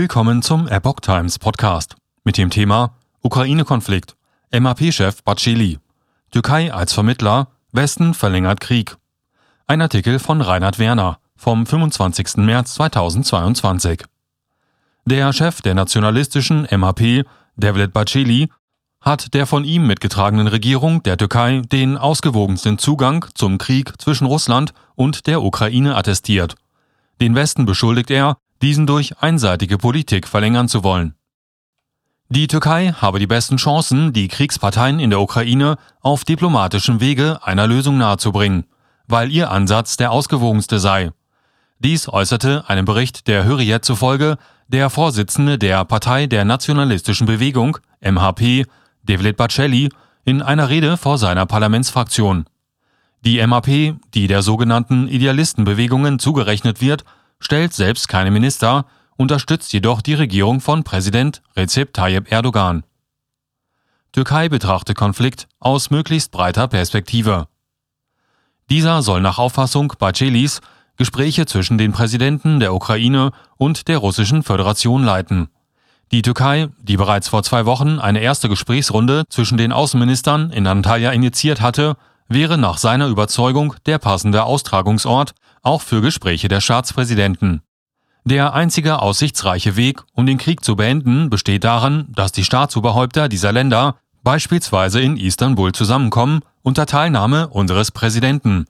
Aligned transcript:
Willkommen 0.00 0.42
zum 0.42 0.68
Epoch 0.68 1.00
Times 1.00 1.40
Podcast 1.40 1.96
mit 2.22 2.38
dem 2.38 2.50
Thema 2.50 2.94
Ukraine-Konflikt, 3.20 4.14
MAP-Chef 4.56 5.24
Baceli, 5.24 5.80
Türkei 6.30 6.72
als 6.72 6.92
Vermittler, 6.92 7.48
Westen 7.72 8.14
verlängert 8.14 8.60
Krieg. 8.60 8.96
Ein 9.66 9.82
Artikel 9.82 10.20
von 10.20 10.40
Reinhard 10.40 10.78
Werner 10.78 11.18
vom 11.34 11.66
25. 11.66 12.36
März 12.36 12.74
2022. 12.74 14.04
Der 15.04 15.32
Chef 15.32 15.62
der 15.62 15.74
nationalistischen 15.74 16.68
MAP, 16.70 17.24
Devlet 17.56 17.92
Baceli, 17.92 18.50
hat 19.00 19.34
der 19.34 19.48
von 19.48 19.64
ihm 19.64 19.88
mitgetragenen 19.88 20.46
Regierung 20.46 21.02
der 21.02 21.16
Türkei 21.16 21.62
den 21.72 21.98
ausgewogensten 21.98 22.78
Zugang 22.78 23.26
zum 23.34 23.58
Krieg 23.58 24.00
zwischen 24.00 24.28
Russland 24.28 24.72
und 24.94 25.26
der 25.26 25.42
Ukraine 25.42 25.96
attestiert. 25.96 26.54
Den 27.20 27.34
Westen 27.34 27.66
beschuldigt 27.66 28.12
er, 28.12 28.36
diesen 28.62 28.86
durch 28.86 29.18
einseitige 29.18 29.78
Politik 29.78 30.26
verlängern 30.26 30.68
zu 30.68 30.82
wollen. 30.84 31.14
Die 32.30 32.46
Türkei 32.46 32.92
habe 32.92 33.18
die 33.18 33.26
besten 33.26 33.56
Chancen, 33.56 34.12
die 34.12 34.28
Kriegsparteien 34.28 35.00
in 35.00 35.10
der 35.10 35.20
Ukraine 35.20 35.76
auf 36.00 36.24
diplomatischem 36.24 37.00
Wege 37.00 37.38
einer 37.42 37.66
Lösung 37.66 37.96
nahezubringen, 37.96 38.64
weil 39.06 39.32
ihr 39.32 39.50
Ansatz 39.50 39.96
der 39.96 40.12
ausgewogenste 40.12 40.78
sei. 40.78 41.10
Dies 41.78 42.08
äußerte 42.08 42.68
einem 42.68 42.84
Bericht 42.84 43.28
der 43.28 43.46
Hürriyet 43.46 43.84
zufolge 43.84 44.36
der 44.66 44.90
Vorsitzende 44.90 45.56
der 45.56 45.84
Partei 45.86 46.26
der 46.26 46.44
nationalistischen 46.44 47.26
Bewegung, 47.26 47.78
MHP, 48.02 48.66
Devlet 49.02 49.36
Bacelli, 49.38 49.88
in 50.24 50.42
einer 50.42 50.68
Rede 50.68 50.98
vor 50.98 51.16
seiner 51.16 51.46
Parlamentsfraktion. 51.46 52.44
Die 53.24 53.44
MHP, 53.44 53.94
die 54.12 54.26
der 54.26 54.42
sogenannten 54.42 55.08
Idealistenbewegungen 55.08 56.18
zugerechnet 56.18 56.82
wird, 56.82 57.04
stellt 57.40 57.72
selbst 57.72 58.08
keine 58.08 58.30
Minister, 58.30 58.86
unterstützt 59.16 59.72
jedoch 59.72 60.00
die 60.00 60.14
Regierung 60.14 60.60
von 60.60 60.84
Präsident 60.84 61.42
Recep 61.56 61.92
Tayyip 61.92 62.30
Erdogan. 62.30 62.84
Türkei 64.12 64.48
betrachte 64.48 64.94
Konflikt 64.94 65.48
aus 65.60 65.90
möglichst 65.90 66.30
breiter 66.30 66.68
Perspektive. 66.68 67.48
Dieser 68.70 69.02
soll 69.02 69.20
nach 69.20 69.38
Auffassung 69.38 69.92
Bacelis 69.98 70.60
Gespräche 70.96 71.46
zwischen 71.46 71.78
den 71.78 71.92
Präsidenten 71.92 72.58
der 72.58 72.74
Ukraine 72.74 73.30
und 73.56 73.86
der 73.88 73.98
Russischen 73.98 74.42
Föderation 74.42 75.04
leiten. 75.04 75.48
Die 76.10 76.22
Türkei, 76.22 76.68
die 76.80 76.96
bereits 76.96 77.28
vor 77.28 77.42
zwei 77.42 77.66
Wochen 77.66 77.98
eine 77.98 78.20
erste 78.20 78.48
Gesprächsrunde 78.48 79.24
zwischen 79.28 79.58
den 79.58 79.72
Außenministern 79.72 80.50
in 80.50 80.66
Antalya 80.66 81.12
initiiert 81.12 81.60
hatte, 81.60 81.96
wäre 82.28 82.58
nach 82.58 82.78
seiner 82.78 83.08
Überzeugung 83.08 83.74
der 83.86 83.98
passende 83.98 84.44
Austragungsort 84.44 85.34
auch 85.62 85.82
für 85.82 86.00
Gespräche 86.00 86.48
der 86.48 86.60
Staatspräsidenten. 86.60 87.62
Der 88.24 88.52
einzige 88.52 89.00
aussichtsreiche 89.00 89.76
Weg, 89.76 90.02
um 90.12 90.26
den 90.26 90.38
Krieg 90.38 90.64
zu 90.64 90.76
beenden, 90.76 91.30
besteht 91.30 91.64
darin, 91.64 92.06
dass 92.08 92.32
die 92.32 92.44
Staatsoberhäupter 92.44 93.28
dieser 93.28 93.52
Länder 93.52 93.96
beispielsweise 94.22 95.00
in 95.00 95.16
Istanbul 95.16 95.72
zusammenkommen 95.72 96.40
unter 96.62 96.84
Teilnahme 96.84 97.48
unseres 97.48 97.90
Präsidenten, 97.90 98.66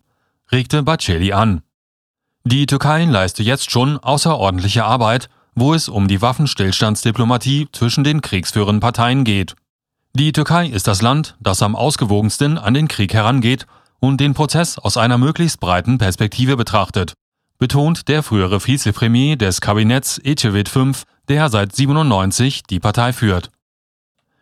regte 0.53 0.83
Baceli 0.83 1.33
an. 1.33 1.63
Die 2.45 2.67
Türkei 2.67 3.05
leiste 3.05 3.43
jetzt 3.43 3.71
schon 3.71 3.99
außerordentliche 3.99 4.85
Arbeit, 4.85 5.29
wo 5.55 5.75
es 5.75 5.89
um 5.89 6.07
die 6.07 6.23
Waffenstillstandsdiplomatie 6.23 7.69
zwischen 7.73 8.05
den 8.05 8.21
kriegsführenden 8.21 8.81
Parteien 8.81 9.25
geht. 9.25 9.57
Die 10.15 10.33
Türkei 10.33 10.69
ist 10.69 10.87
das 10.87 11.03
Land, 11.03 11.37
das 11.41 11.63
am 11.63 11.75
ausgewogensten 11.77 12.59
an 12.59 12.75
den 12.75 12.89
Krieg 12.89 13.13
herangeht 13.13 13.67
und 14.01 14.21
den 14.21 14.35
Prozess 14.35 14.79
aus 14.79 14.97
einer 14.97 15.19
möglichst 15.19 15.61
breiten 15.61 15.99
Perspektive 15.99 16.57
betrachtet, 16.57 17.15
betont 17.59 18.09
der 18.09 18.23
frühere 18.23 18.65
Vizepremier 18.65 19.37
des 19.37 19.61
Kabinetts 19.61 20.19
Ecevit 20.19 20.69
V, 20.69 20.93
der 21.29 21.49
seit 21.49 21.75
97 21.75 22.63
die 22.63 22.81
Partei 22.81 23.13
führt. 23.13 23.51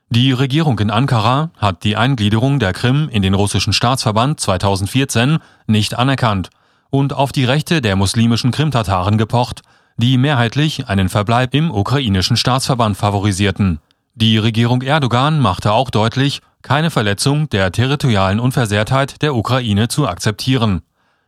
Die 0.09 0.31
Regierung 0.31 0.79
in 0.79 0.91
Ankara 0.91 1.51
hat 1.57 1.83
die 1.83 1.97
Eingliederung 1.97 2.61
der 2.61 2.73
Krim 2.73 3.09
in 3.09 3.23
den 3.23 3.35
russischen 3.35 3.73
Staatsverband 3.73 4.39
2014 4.39 5.39
nicht 5.67 5.99
anerkannt 5.99 6.51
und 6.91 7.13
auf 7.13 7.33
die 7.33 7.45
Rechte 7.45 7.81
der 7.81 7.97
muslimischen 7.97 8.53
Krimtataren 8.53 9.19
gepocht, 9.19 9.63
die 9.97 10.17
mehrheitlich 10.17 10.89
einen 10.89 11.09
Verbleib 11.09 11.55
im 11.55 11.71
ukrainischen 11.71 12.37
Staatsverband 12.37 12.97
favorisierten. 12.97 13.81
Die 14.15 14.39
Regierung 14.39 14.83
Erdogan 14.83 15.41
machte 15.41 15.73
auch 15.73 15.91
deutlich, 15.91 16.41
keine 16.67 16.91
Verletzung 16.91 17.49
der 17.51 17.71
territorialen 17.71 18.41
Unversehrtheit 18.41 19.23
der 19.23 19.37
Ukraine 19.37 19.87
zu 19.87 20.09
akzeptieren. 20.09 20.83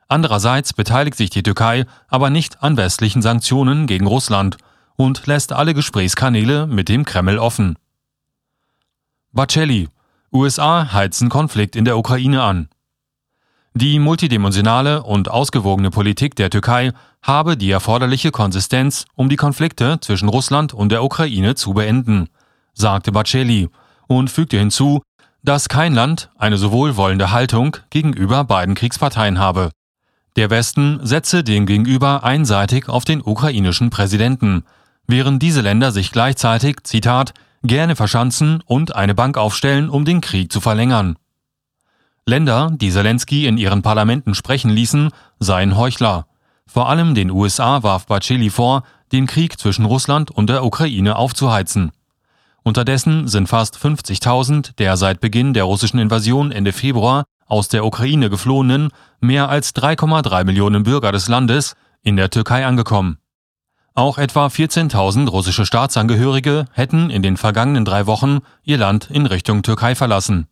Andererseits 0.09 0.73
beteiligt 0.73 1.17
sich 1.17 1.31
die 1.31 1.45
Türkei 1.45 1.87
aber 2.09 2.29
nicht 2.29 2.61
an 2.61 2.77
westlichen 2.77 3.23
Sanktionen 3.23 3.87
gegen 3.87 4.09
Russland 4.09 4.57
und 4.97 5.29
lässt 5.29 5.53
alle 5.53 5.75
Gesprächskanäle 5.75 6.67
mit 6.67 6.89
dem 6.89 7.05
Kreml 7.05 7.39
offen. 7.39 7.79
Bacelli 9.31 9.89
USA 10.33 10.93
heizen 10.93 11.29
Konflikt 11.29 11.77
in 11.77 11.85
der 11.85 11.99
Ukraine 11.99 12.43
an. 12.43 12.69
Die 13.75 14.01
multidimensionale 14.01 15.05
und 15.05 15.31
ausgewogene 15.31 15.91
Politik 15.91 16.35
der 16.35 16.51
Türkei 16.51 16.91
habe 17.23 17.57
die 17.57 17.71
erforderliche 17.71 18.33
Konsistenz, 18.33 19.05
um 19.15 19.29
die 19.29 19.37
Konflikte 19.37 20.01
zwischen 20.01 20.29
Russland 20.29 20.75
und 20.75 20.91
der 20.91 21.05
Ukraine 21.05 21.55
zu 21.55 21.75
beenden, 21.75 22.29
sagte 22.75 23.13
Bacelli 23.13 23.69
und 24.09 24.31
fügte 24.31 24.59
hinzu, 24.59 25.01
dass 25.43 25.69
kein 25.69 25.95
Land 25.95 26.31
eine 26.37 26.59
so 26.59 26.73
wohlwollende 26.73 27.31
Haltung 27.31 27.77
gegenüber 27.91 28.45
beiden 28.45 28.75
Kriegsparteien 28.75 29.39
habe. 29.39 29.71
Der 30.37 30.51
Westen 30.51 31.01
setze 31.03 31.43
demgegenüber 31.43 32.25
einseitig 32.25 32.89
auf 32.89 33.05
den 33.05 33.23
ukrainischen 33.23 33.91
Präsidenten, 33.91 34.65
während 35.07 35.43
diese 35.43 35.63
Länder 35.63 35.91
sich 35.91 36.13
gleichzeitig, 36.13 36.85
Zitat, 36.85 37.35
gerne 37.63 37.97
verschanzen 37.97 38.63
und 38.67 38.95
eine 38.95 39.15
Bank 39.15 39.37
aufstellen, 39.37 39.89
um 39.89 40.05
den 40.05 40.21
Krieg 40.21 40.53
zu 40.53 40.61
verlängern. 40.61 41.17
Länder, 42.25 42.71
die 42.73 42.91
Zelensky 42.91 43.47
in 43.47 43.57
ihren 43.57 43.83
Parlamenten 43.83 44.35
sprechen 44.35 44.71
ließen, 44.71 45.11
seien 45.41 45.77
Heuchler. 45.77 46.27
Vor 46.67 46.89
allem 46.91 47.15
den 47.15 47.31
USA 47.31 47.83
warf 47.83 48.07
Baceli 48.07 48.51
vor, 48.51 48.83
den 49.13 49.27
Krieg 49.27 49.59
zwischen 49.59 49.87
Russland 49.87 50.31
und 50.31 50.51
der 50.51 50.63
Ukraine 50.63 51.17
aufzuheizen. 51.17 51.91
Unterdessen 52.69 53.29
sind 53.29 53.49
fast 53.49 53.79
50.000 53.79 54.77
der 54.77 54.99
seit 54.99 55.21
Beginn 55.21 55.55
der 55.55 55.65
russischen 55.65 55.99
Invasion 55.99 56.53
Ende 56.53 56.73
Februar 56.73 57.25
aus 57.47 57.69
der 57.69 57.87
Ukraine 57.87 58.29
geflohenen 58.29 58.91
mehr 59.21 59.49
als 59.49 59.75
3,3 59.75 60.45
Millionen 60.45 60.83
Bürger 60.83 61.11
des 61.11 61.29
Landes 61.29 61.77
in 62.03 62.17
der 62.17 62.29
Türkei 62.29 62.67
angekommen. 62.67 63.17
Auch 63.95 64.19
etwa 64.19 64.49
14.000 64.49 65.31
russische 65.31 65.65
Staatsangehörige 65.65 66.67
hätten 66.73 67.09
in 67.09 67.23
den 67.23 67.39
vergangenen 67.39 67.87
drei 67.87 68.07
Wochen 68.07 68.41
ihr 68.65 68.77
Land 68.77 69.09
in 69.11 69.25
Richtung 69.25 69.63
Türkei 69.63 69.95
verlassen. 69.95 70.47